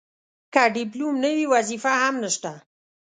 که 0.53 0.61
ډیپلوم 0.75 1.13
نه 1.23 1.29
وي 1.37 1.45
وظیفه 1.53 1.91
هم 2.03 2.15
نشته. 2.23 2.51